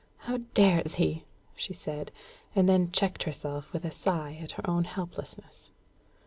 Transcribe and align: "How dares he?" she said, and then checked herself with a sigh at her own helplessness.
"How 0.21 0.37
dares 0.55 0.95
he?" 0.95 1.25
she 1.55 1.73
said, 1.73 2.09
and 2.55 2.67
then 2.67 2.91
checked 2.91 3.21
herself 3.21 3.71
with 3.71 3.85
a 3.85 3.91
sigh 3.91 4.39
at 4.41 4.53
her 4.53 4.67
own 4.67 4.85
helplessness. 4.85 5.69